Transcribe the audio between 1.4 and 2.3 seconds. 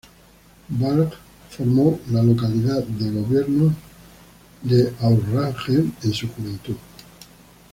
formó la